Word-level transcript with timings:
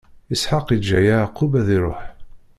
Isḥaq 0.33 0.67
iǧǧa 0.75 0.99
Yeɛqub 1.05 1.53
ad 1.61 1.67
iṛuḥ. 1.77 2.01